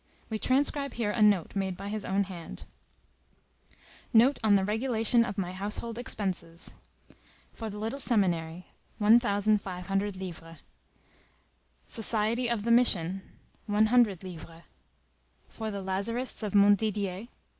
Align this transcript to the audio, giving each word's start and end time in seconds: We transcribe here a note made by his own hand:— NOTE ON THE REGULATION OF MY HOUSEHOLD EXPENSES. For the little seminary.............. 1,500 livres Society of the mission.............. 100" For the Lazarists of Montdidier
We 0.31 0.39
transcribe 0.39 0.95
here 0.95 1.11
a 1.11 1.21
note 1.21 1.55
made 1.55 1.77
by 1.77 1.87
his 1.89 2.05
own 2.05 2.23
hand:— 2.23 2.65
NOTE 4.13 4.39
ON 4.43 4.55
THE 4.55 4.65
REGULATION 4.65 5.23
OF 5.23 5.37
MY 5.37 5.51
HOUSEHOLD 5.51 5.99
EXPENSES. 5.99 6.73
For 7.53 7.69
the 7.69 7.77
little 7.77 7.99
seminary.............. 7.99 8.65
1,500 8.97 10.15
livres 10.17 10.57
Society 11.85 12.49
of 12.49 12.63
the 12.63 12.71
mission.............. 12.71 13.21
100" 13.67 14.23
For 15.49 15.69
the 15.69 15.83
Lazarists 15.83 16.41
of 16.41 16.53
Montdidier 16.55 17.27